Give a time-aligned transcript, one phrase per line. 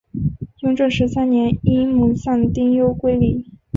[0.61, 3.51] 雍正十三年因母丧丁忧归里。